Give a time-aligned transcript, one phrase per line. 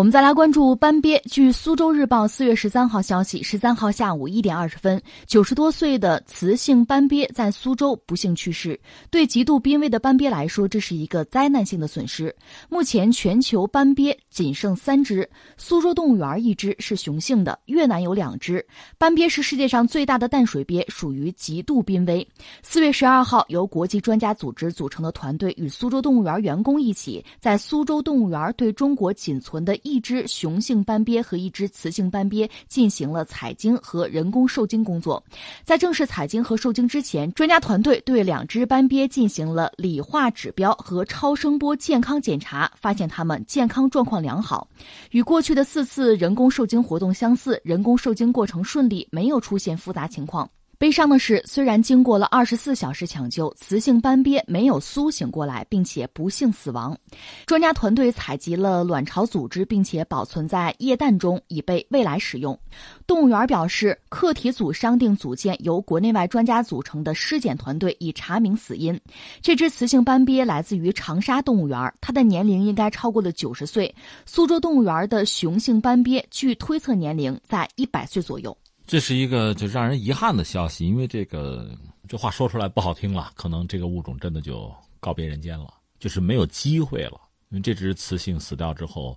[0.00, 1.20] 我们再来关注斑鳖。
[1.30, 8.80] 据苏州日报四月十三号消息，十三号下午一点二十分，九十多岁的雌性斑鳖在苏州不幸去世。
[9.10, 12.34] 对极度濒危的斑鳖来说，这是一个灾难性的损失。
[12.70, 15.28] 目前全球斑鳖仅剩三只，
[15.58, 18.66] 苏州动物园一只是雄性的，越南有两只。
[18.96, 22.26] 斑鳖是世界上最大的淡水鳖，属于极度濒危。
[22.62, 35.22] 四月十二号，由国际专家组织组成的团队与苏州动物园员工一起，在苏州动物园对中国仅存的一只雄性斑鳖和一只雌性斑鳖进行了采精和人工受精工作。
[35.64, 44.68] 在正式采精和受精之前，专家团队对两只斑鳖进行了理化指标和超声波健康检查，发现它们健康状况良好。
[45.10, 50.48] 与过去的四次人工受精活动相似，人工受精过程顺利，没有出现复杂情况。
[50.80, 56.96] 悲伤的是，虽然经过了二十四小时抢救，雌性斑鳖没有苏醒过来，并且不幸死亡。
[57.44, 62.58] 专家团队采集了卵巢组织，并且保存在液氮中，以备未来使用。
[63.06, 68.98] 动物园表示，课题组商定组建由国内外专家组成的尸检团队，以查明死因。
[69.42, 73.94] 这只雌性斑鳖来自于长沙动物园，它的年龄应该超过了九十岁。
[74.24, 78.56] 苏州动物园的雄性斑鳖据推测年龄在一百岁左右。
[78.90, 87.20] 这是一个就让人遗憾的消息，因为这个这话说出来不好听了，可能这个物种真的就告别人间了，就是没有机会了。
[87.50, 89.16] 因为这只雌性死掉之后，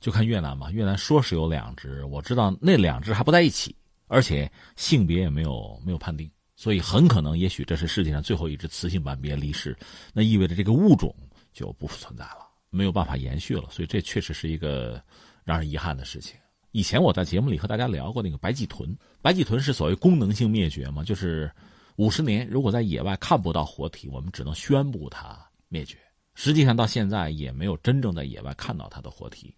[0.00, 3.72] 就看越南嘛，越南说是有两只，我知道那两只还不在一起，
[4.08, 9.78] 而且性别也没有没有判定，所以很可能也许这是世界上最后一只雌性斑鳖离世，
[10.12, 11.14] 那意味着这个物种
[11.52, 12.38] 就不复存在了，
[12.70, 15.00] 没有办法延续了，所以这确实是一个
[15.44, 16.34] 让人遗憾的事情。
[16.72, 21.50] 以前我在节目里和大家聊过那个白鳍豚，白鳍豚是所谓功能性灭绝嘛，就是
[21.96, 25.98] 五十年如果在野外看不到活体，我们只能宣布它灭绝。
[26.34, 29.54] 实际上到现在也没有真正在野外看到它的活体，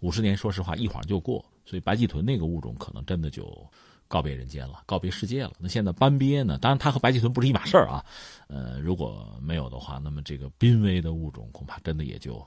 [0.00, 3.66] 五十年说实话一晃就过，所以白鳍豚那个物种可能真的就
[4.06, 5.52] 告别人间了，告别世界了。
[5.58, 6.58] 那现在斑鳖呢？
[6.58, 8.04] 当然它和白鳍豚不是一码事儿啊，
[8.46, 12.46] 呃，如果没有的话，那么这个濒危的物种恐怕真的也就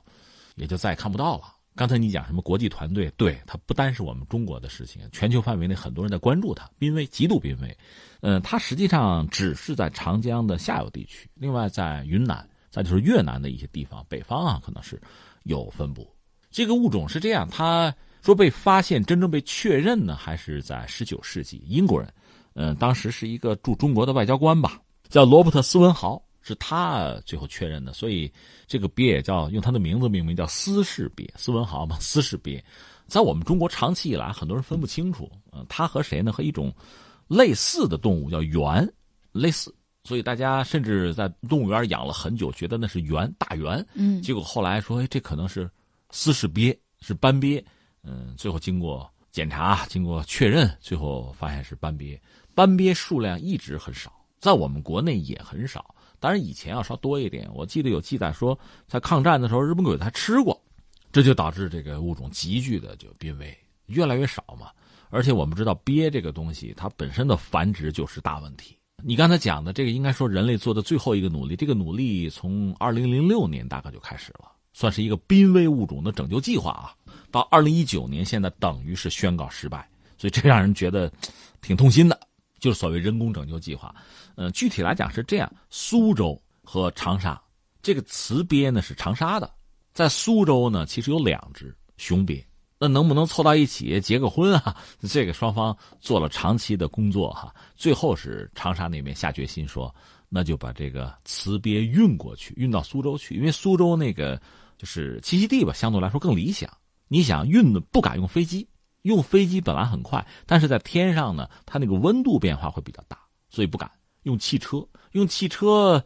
[0.57, 1.55] 也就再也看不到了。
[1.75, 3.09] 刚才你讲什么国际团队？
[3.17, 7.75] 对它不单是我们中国的事情，全球范围内很多人在关注它，濒危，极度濒危。
[8.19, 15.01] 嗯，它实际上只是在长江的下游地区，另外在云南，再就是越南的一些地方，北方啊可能是
[15.43, 16.07] 有分布。
[16.51, 22.13] 这个物种是这样，它说被发现、真正被确认呢，还是在十九世纪，英国人，
[22.53, 26.21] 嗯，当时是一个驻中国的外交官吧，叫罗伯特斯文豪。
[26.41, 28.31] 是他最后确认的，所以
[28.65, 32.63] 这个鳖也叫用他的名字命名，叫斯氏鳖，斯文豪嘛，斯氏鳖，
[33.07, 36.31] 在我们中国长期以来，很多人分不清楚，呃，它和谁呢？
[36.31, 36.73] 和一种
[37.27, 38.91] 类似的动物叫猿，
[39.31, 45.69] 类似，所以大家甚至在动物园养了很久，觉得那是猿大猿，嗯，结果后来说，哎，这可能是
[46.09, 47.63] 斯氏鳖，是斑鳖，
[48.03, 52.19] 嗯，最后经过检查，经过确认，最后发现是斑鳖，
[52.55, 55.93] 斑鳖数量一直很少，在我们国内也很少。
[56.21, 57.49] 当然，以前要稍多一点。
[57.51, 60.61] 我记得有记载说，在抗战的时候，日本鬼子还吃过，
[61.11, 64.67] 这就导致这个物种急剧的就濒危，越来越少嘛。
[65.09, 68.77] 而且我们知道，鳖这个东西，它本身的繁殖就是大问题。
[69.03, 76.93] 你刚才讲的这个，应该说人类做的最后一个努力，这个努力从二零零六年大概就开始了，算是一个濒危物种的拯救计划啊。
[77.31, 79.89] 到二零一九年，现在等于是宣告失败，
[80.19, 81.11] 所以这让人觉得
[81.61, 82.19] 挺痛心的。
[82.61, 83.93] 就是所谓人工拯救计划，
[84.35, 87.41] 呃，具体来讲是这样：苏州和长沙，
[87.81, 89.51] 这个雌鳖呢是长沙的，
[89.93, 92.45] 在苏州呢其实有两只雄鳖，
[92.77, 94.77] 那能不能凑到一起结个婚啊？
[95.09, 99.93] 这个双方做了长期的工作哈，最后是长沙那边下决心说，
[100.29, 104.39] 那就把这个雌鳖运过去，运到苏州去，因为苏州那个
[104.77, 106.71] 就是栖息地吧，相对来说更理想。
[107.07, 108.67] 你想运的不敢用飞机。
[109.03, 113.17] 用飞机本来很快，但是在天上呢，它那个温度变化会比较大，
[113.49, 113.89] 所以不敢
[114.23, 114.85] 用汽车。
[115.13, 116.03] 用汽车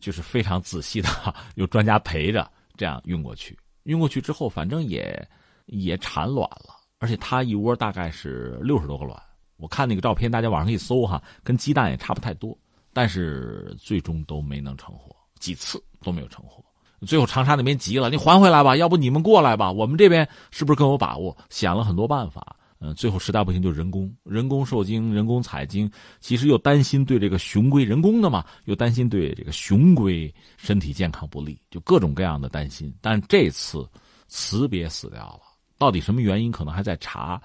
[0.00, 1.08] 就是非常仔细的，
[1.54, 3.58] 有专家陪着这样运过去。
[3.84, 5.28] 运过去之后，反正也
[5.66, 9.22] 也产卵了，而且它一窝大概是六十多个卵。
[9.56, 12.58] 我看那个照片，大家网上可以搜哈，跟鸡蛋也差不太多，
[12.92, 16.64] 但是最终都没能成活，几次都没有成活。
[17.00, 21.36] 最后长沙那边急了，你还回来吧，要不你们过来吧，我们这边是不是更有把握？
[21.50, 25.90] 想了很多办法，嗯，最后实在不行就人工，人工受精，人工采精。
[26.20, 32.94] 其实又担心对这个雄龟人工的嘛，又担心对这个雄龟身体健康不利，就各种各样的担心。
[33.00, 33.86] 但这次
[34.28, 35.40] 雌鳖死掉了，
[35.78, 36.50] 到底什么原因？
[36.50, 37.40] 可能还在查，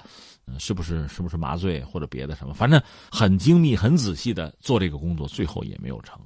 [0.46, 2.54] 嗯，是不是是不是麻醉或者别的什么？
[2.54, 2.82] 反正
[3.12, 6.20] 很精密、很仔细的做这个工作，最后也没有成。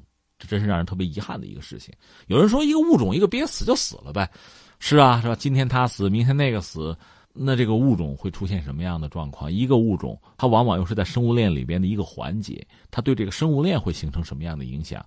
[0.44, 1.94] 这真是让人特别遗憾的一个事情。
[2.28, 4.30] 有人说，一个物种一个鳖死就死了呗，
[4.78, 5.36] 是啊，是吧？
[5.36, 6.96] 今天它死，明天那个死，
[7.32, 9.50] 那这个物种会出现什么样的状况？
[9.50, 15.06] 一个物种它往往又是在生物链里边的一个环节，它对这个生物链会形成什么样的影响？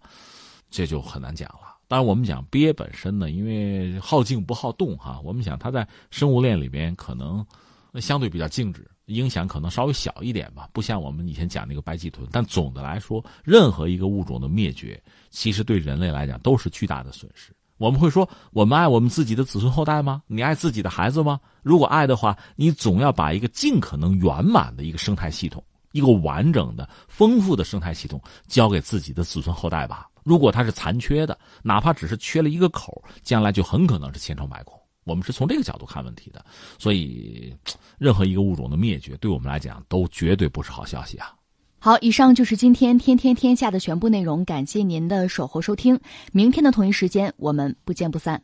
[0.70, 1.76] 这就很难讲了。
[1.86, 7.46] 当然，我们讲鳖本身呢，因为好静不好动哈，我们想它在生物链里边可能
[7.96, 12.28] 那相对比较静止，影响可能稍微小一点吧，不像我们以前讲那个白鳍豚。
[12.30, 17.56] 但总的来说，任何一个物种的灭绝，其实对人类来讲都是巨大的损失。
[17.78, 20.22] 我们会说，我们爱我们自己的子孙后代吗？
[20.26, 21.40] 你爱自己的孩子吗？
[21.62, 30.06] 如果爱的话，你总要把一个尽可能圆满的一个生态系统，一个完整的、丰富的生态系统交给自己的子孙后代吧。
[30.22, 34.78] 如果它是残缺的，哪怕只是缺了一个口，将来就很可能是千疮百孔。
[35.06, 36.44] 我们是从这个角度看问题的，
[36.78, 37.54] 所以，
[37.96, 41.32] 任何一个物种的灭绝，对我们来讲都绝对不是好消息啊。
[41.78, 46.00] 好，以上就是今天天天天下的全部内容，感谢您的守候收听。
[46.32, 48.42] 明天的同一时间，我们不见不散。